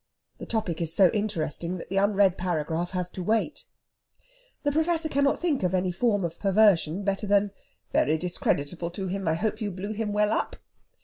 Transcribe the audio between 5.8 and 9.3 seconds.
form of perversion better than "Very discreditable to him.